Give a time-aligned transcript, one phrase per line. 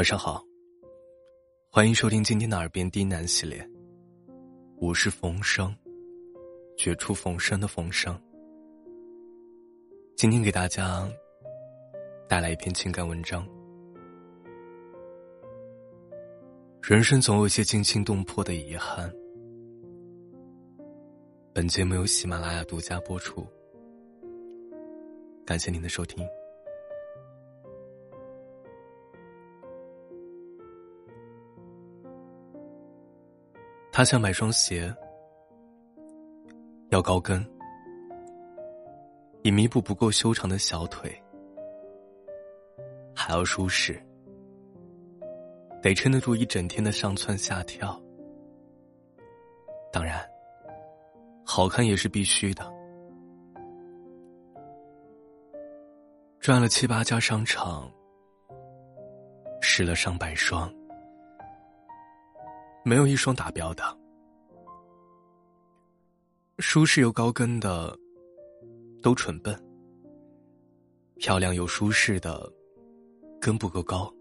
[0.00, 0.42] 晚上好，
[1.70, 3.62] 欢迎收听今天的《耳边低喃》系列。
[4.78, 5.76] 我是冯生，
[6.74, 8.18] 绝处逢生的冯生。
[10.16, 11.06] 今天给大家
[12.26, 13.46] 带来一篇情感文章。
[16.80, 19.12] 人生总有一些惊心动魄的遗憾。
[21.52, 23.46] 本节目由喜马拉雅独家播出，
[25.44, 26.26] 感谢您的收听。
[34.00, 34.90] 他想买双鞋，
[36.88, 37.46] 要高跟，
[39.42, 41.14] 以弥补不够修长的小腿，
[43.14, 44.02] 还要舒适，
[45.82, 48.00] 得撑得住一整天的上蹿下跳。
[49.92, 50.26] 当然，
[51.44, 52.64] 好看也是必须的。
[56.38, 57.86] 转了七八家商场，
[59.60, 60.74] 试了上百双。
[62.82, 63.82] 没有一双达标的，
[66.58, 67.96] 舒适又高跟的
[69.02, 69.54] 都蠢笨，
[71.16, 72.50] 漂亮又舒适的
[73.40, 74.12] 跟不够高，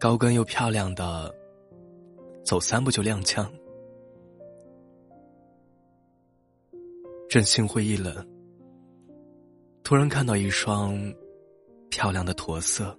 [0.00, 1.34] 高跟又漂亮的
[2.44, 3.46] 走三步就踉跄。
[7.28, 8.26] 正心灰意冷，
[9.84, 10.96] 突然看到一双
[11.90, 12.98] 漂亮的驼色，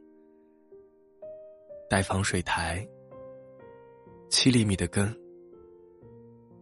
[1.90, 2.88] 带防水台。
[4.30, 5.14] 七厘米的根，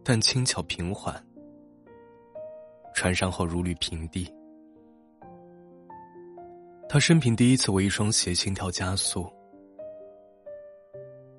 [0.02, 1.14] 但轻巧平缓，
[2.94, 4.26] 穿上后如履平地。
[6.88, 9.30] 他生平第一次为一双鞋心跳加速，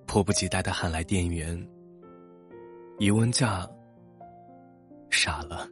[0.05, 1.67] 迫不及待的喊来店员。
[2.99, 3.67] 一问价，
[5.09, 5.67] 傻了，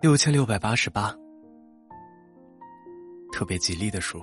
[0.00, 1.16] 六千六百八十八，
[3.32, 4.20] 特别吉利的数，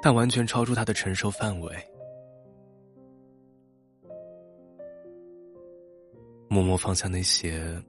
[0.00, 1.74] 但完全超出他的承受范围。
[6.48, 7.82] 默默放下那些，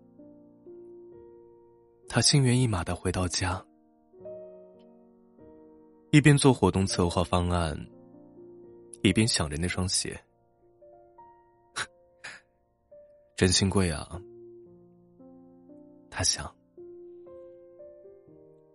[2.09, 3.65] 他心猿意马的回到家，
[6.11, 7.77] 一边做活动策划方案，
[9.01, 10.19] 一边想着那双鞋，
[13.37, 14.21] 真心贵啊！
[16.09, 16.53] 他想，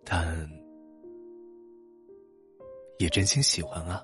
[0.03, 0.49] 但
[2.97, 4.03] 也真心喜欢啊。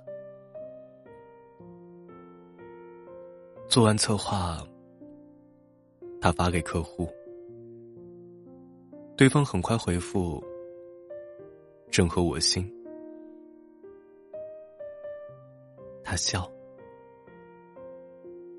[3.67, 4.63] 做完策划。
[6.21, 7.09] 他发给客户，
[9.17, 10.41] 对方很快回复
[11.89, 12.71] ：“正合我心。”
[16.05, 16.47] 他笑，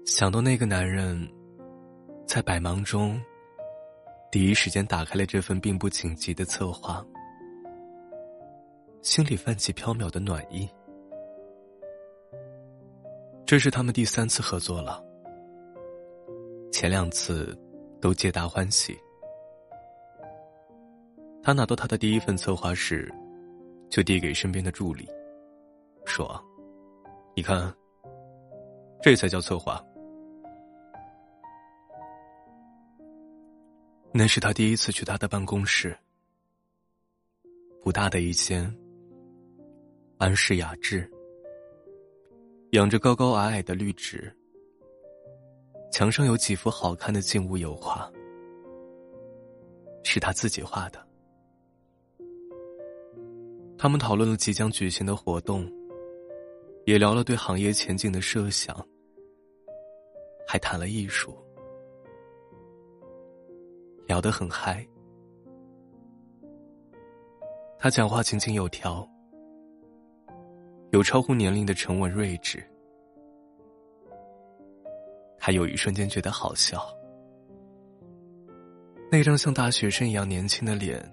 [0.05, 1.17] 想到那个男人，
[2.27, 3.23] 在百忙中，
[4.33, 7.07] 第一时间打开了这份并不紧急的策划，
[9.03, 10.69] 心里泛起飘渺的暖意。
[13.47, 15.12] 这是他们第三次合作了。
[16.83, 17.57] 前两次
[18.01, 18.99] 都皆大欢喜。
[21.41, 23.09] 他拿到他的第一份策划时，
[23.89, 25.09] 就递给身边的助理，
[26.05, 26.45] 说
[27.37, 27.73] ：“你看，
[29.01, 29.81] 这才叫策划。”
[34.13, 35.97] 那是他第一次去他的办公室，
[37.81, 38.77] 不大的一间，
[40.19, 41.09] 安适雅致，
[42.73, 44.37] 养着高高矮矮的绿植。
[45.93, 48.11] 墙上有几幅好看的静物油画，
[50.03, 51.07] 是他自己画的。
[53.77, 55.71] 他们讨论了即将举行的活动，
[56.87, 58.75] 也聊了对行业前景的设想，
[60.49, 61.37] 还谈了艺术，
[64.07, 64.85] 聊得很嗨。
[67.79, 69.07] 他讲话井井有条，
[70.93, 72.67] 有超乎年龄的沉稳睿智。
[75.45, 76.81] 还有一瞬间觉得好笑，
[79.11, 81.05] 那张像大学生一样年轻的脸，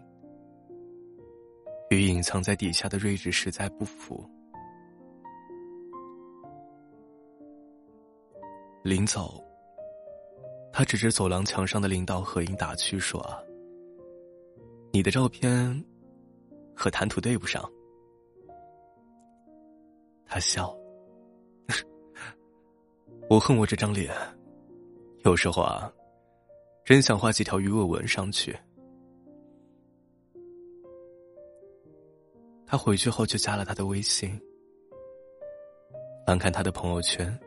[1.89, 4.23] 与隐藏在底下的睿智实在不符。
[8.83, 9.43] 临走，
[10.71, 13.19] 他指着走廊墙上的领导合影打趣说
[14.93, 15.83] ：“你的照片
[16.75, 17.67] 和谈吐对不上。”
[20.23, 20.78] 他笑。
[23.29, 24.11] 我恨我这张脸，
[25.23, 25.93] 有时候啊，
[26.83, 28.57] 真想画几条鱼尾纹上去。
[32.65, 34.31] 他回去后就加了他的微信，
[36.25, 37.39] 翻看他的朋友圈，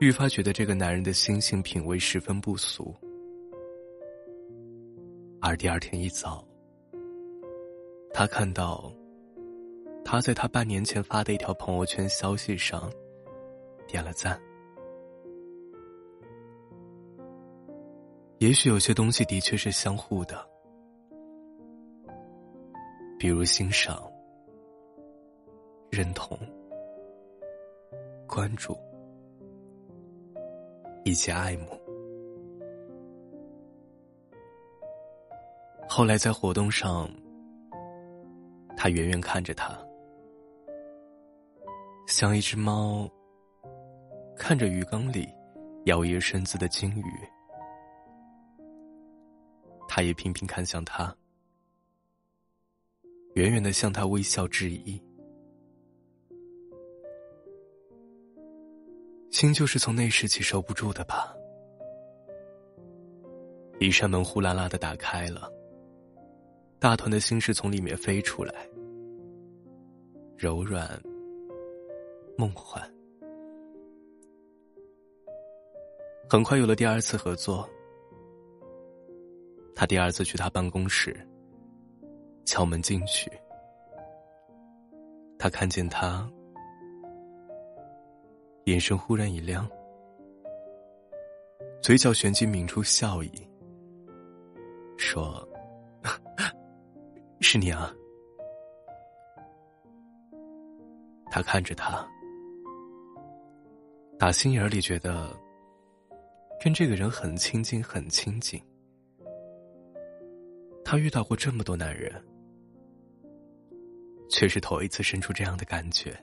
[0.00, 2.92] 愈发觉得这个男人的心性品味十分不俗。
[5.40, 6.44] 而第二天一早，
[8.12, 8.92] 他看到
[10.04, 12.92] 他在他半年前发的一条朋友圈消息上
[13.86, 14.40] 点了赞。
[18.38, 20.46] 也许有些东西的确是相互的，
[23.18, 24.02] 比如欣赏、
[25.90, 26.38] 认同、
[28.26, 28.76] 关注
[31.04, 31.80] 以及爱慕。
[35.88, 37.08] 后来在活动上，
[38.76, 39.78] 他远远看着他。
[42.06, 43.08] 像一只猫，
[44.36, 45.28] 看着鱼缸里
[45.86, 47.04] 摇曳身姿的金鱼，
[49.88, 51.14] 他也频频看向他，
[53.34, 55.02] 远远的向他微笑致意。
[59.30, 61.34] 心就是从那时起收不住的吧？
[63.80, 65.50] 一扇门呼啦啦的打开了，
[66.78, 68.54] 大团的心事从里面飞出来，
[70.36, 71.00] 柔软。
[72.36, 72.93] 梦幻。
[76.28, 77.68] 很快有了第二次合作，
[79.74, 81.16] 他第二次去他办公室，
[82.44, 83.30] 敲门进去，
[85.38, 86.28] 他看见他，
[88.64, 89.70] 眼神忽然一亮，
[91.80, 93.30] 嘴角旋即抿出笑意，
[94.96, 95.48] 说
[97.40, 97.94] ：“是你啊。”
[101.30, 102.08] 他看着他。
[104.18, 105.36] 打心眼里觉得，
[106.62, 108.60] 跟这个人很亲近，很亲近。
[110.84, 112.12] 他遇到过这么多男人，
[114.30, 116.18] 却是头一次生出这样的感觉。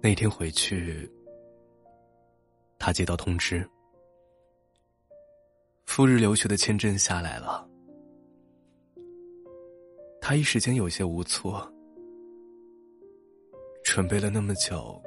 [0.00, 1.08] 那天回去，
[2.78, 3.68] 他接到通知，
[5.84, 7.68] 赴日留学的签证下来了。
[10.20, 11.72] 他一时间有些无措。
[13.84, 15.02] 准备了那么久，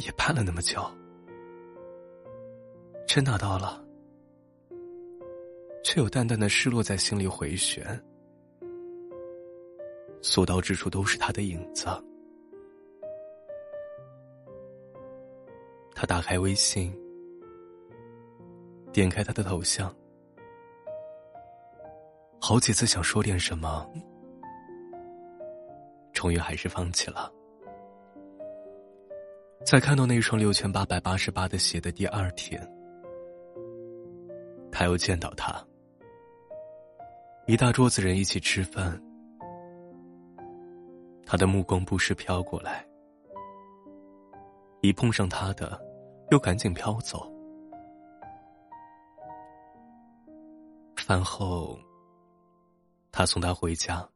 [0.00, 0.82] 也盼了那么久，
[3.06, 3.84] 真拿到了，
[5.84, 7.84] 却有淡淡的失落在心里回旋，
[10.22, 11.86] 所到之处都是他的影子。
[15.94, 16.90] 他打开微信，
[18.92, 19.94] 点开他的头像，
[22.40, 23.86] 好几次想说点什么，
[26.14, 27.30] 终于还是放弃了。
[29.64, 32.60] 在看到那双六千八百八十八的鞋的第二天，
[34.72, 35.64] 他又见到他，
[37.46, 39.00] 一大桌子人一起吃饭，
[41.24, 42.84] 他的目光不时飘过来，
[44.80, 45.80] 一碰上他的，
[46.30, 47.30] 又赶紧飘走。
[50.96, 51.78] 饭后，
[53.12, 54.08] 他送他回家，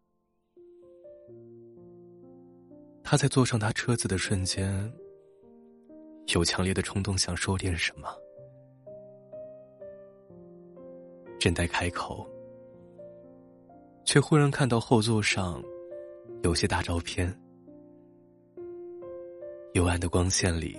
[3.05, 4.93] 他在坐上他车子的瞬间。
[6.29, 8.09] 有强烈的冲动想说点什么，
[11.39, 12.27] 正待开口，
[14.05, 15.63] 却忽然看到后座上
[16.43, 17.33] 有些大照片，
[19.75, 20.77] 幽暗的光线里，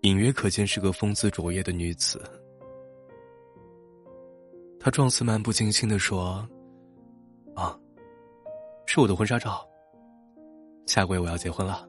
[0.00, 2.20] 隐约可见是个风姿卓越的女子。
[4.80, 6.44] 他状似漫不经心的说
[7.54, 7.78] ：“啊，
[8.86, 9.64] 是我的婚纱照，
[10.86, 11.88] 下个月我要结婚了。”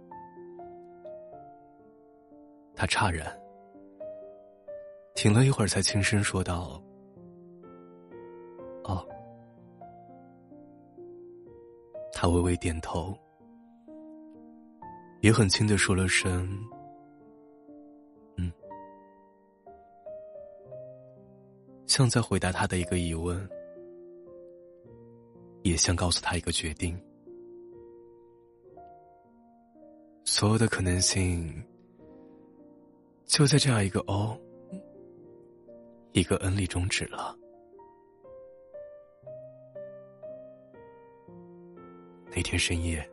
[2.78, 3.26] 他诧然，
[5.16, 6.80] 停了一会儿，才轻声说道
[8.86, 9.04] ：“哦。”
[12.14, 13.18] 他微微点头，
[15.22, 16.48] 也很轻的说了声
[18.38, 18.54] ：“嗯。”
[21.88, 23.50] 像在回答他的一个疑问，
[25.64, 26.96] 也像告诉他一个决定。
[30.26, 31.52] 所有的可能性。
[33.28, 34.36] 就在这样一个 “o”、
[36.14, 37.38] 一个 “n” 里终止了。
[42.34, 43.08] 那天深夜，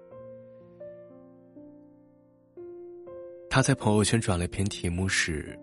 [3.51, 5.59] 他在朋友圈转了篇题目是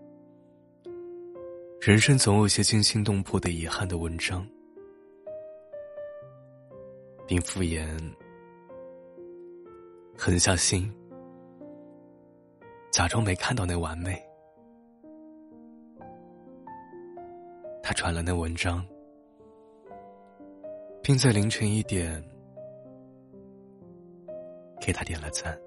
[1.80, 4.46] “人生总有些惊心动魄的遗憾”的文章，
[7.26, 7.88] 并敷衍
[10.16, 10.92] 狠下心，
[12.90, 14.22] 假装没看到那完美。
[17.92, 18.84] 传了那文章，
[21.02, 22.22] 并在凌晨一点
[24.80, 25.58] 给他点了赞。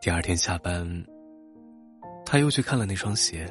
[0.00, 1.04] 第二天下班，
[2.24, 3.46] 他又去看了那双鞋，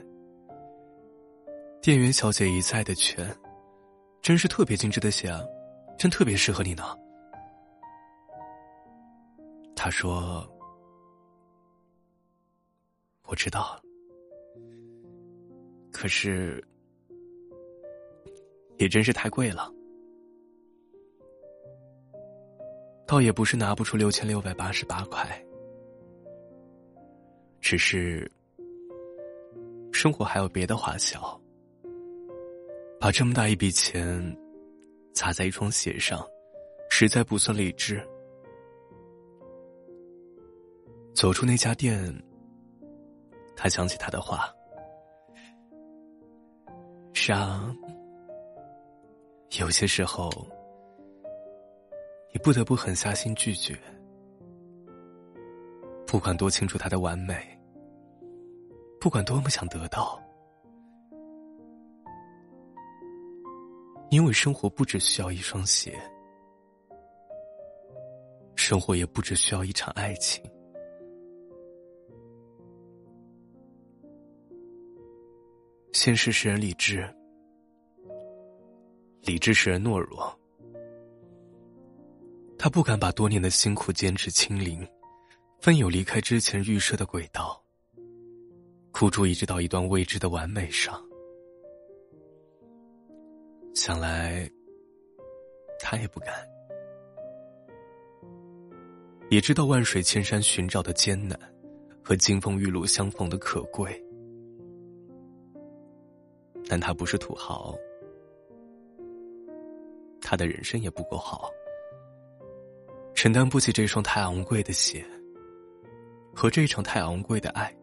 [1.81, 3.27] 店员小姐一再的劝，
[4.21, 5.41] 真是特别精致的鞋啊，
[5.97, 6.83] 真特别适合你呢。
[9.75, 10.45] 他说
[13.27, 13.79] ：“我知道，
[15.99, 16.63] 可是
[18.77, 19.69] 也真是太贵了。
[23.05, 25.45] 倒也不是拿不出六千六百八十八块，
[27.59, 28.31] 只是
[29.91, 31.19] 生活还有别的花销，
[32.97, 34.37] 把这么大一笔钱
[35.13, 36.25] 砸在一双鞋上，
[36.89, 38.01] 实在不算理智。”
[41.13, 42.01] 走出那家店，
[43.53, 44.49] 他想起他的话
[47.13, 47.75] ：“是啊，
[49.59, 50.29] 有些时候，
[52.31, 53.77] 你不得不狠下心拒绝。
[56.07, 57.35] 不管多清楚他的完美，
[58.99, 60.19] 不管多么想得到，
[64.09, 65.93] 因为生活不只需要一双鞋，
[68.55, 70.43] 生活也不只需要一场爱情。”
[76.01, 77.05] 现实使人理智，
[79.23, 80.33] 理智使人懦弱。
[82.57, 84.87] 他不敢把多年的辛苦坚持清零，
[85.59, 87.61] 奋勇离开之前预设的轨道，
[88.91, 91.05] 苦主一直到一段未知的完美上。
[93.75, 94.49] 想来，
[95.81, 96.33] 他也不敢，
[99.29, 101.37] 也知道万水千山寻找的艰难，
[102.01, 104.01] 和金风玉露相逢的可贵。
[106.67, 107.75] 但他不是土豪，
[110.21, 111.49] 他的人生也不够好，
[113.15, 115.03] 承担不起这双太昂贵的鞋
[116.35, 117.75] 和这场太昂贵的爱。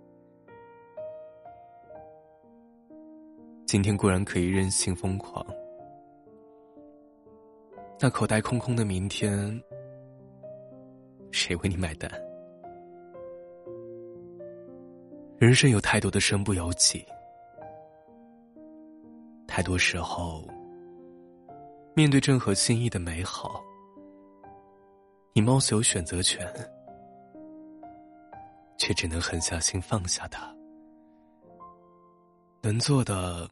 [3.66, 5.44] 今天固然可以任性疯狂，
[7.98, 9.60] 那口袋空空的明天，
[11.32, 12.08] 谁为你买单？
[15.38, 17.04] 人生有太多的身不由己。
[19.56, 20.46] 太多时候，
[21.94, 23.64] 面对正合心意的美好，
[25.32, 26.46] 你貌似有选择权，
[28.76, 30.54] 却只能狠下心放下它。
[32.60, 33.48] 能做的，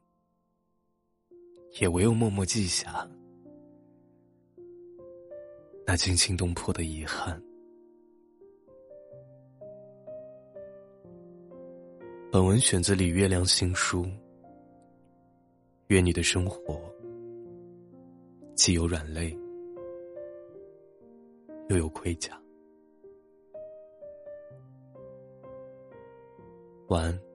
[1.80, 3.08] 也唯有默默记下
[5.86, 7.42] 那惊心动魄的遗憾。
[12.30, 14.06] 本文选自李月亮新书。
[15.88, 16.80] 愿你的生活
[18.54, 19.36] 既有软肋，
[21.68, 22.40] 又有盔甲。
[26.88, 27.33] 晚安。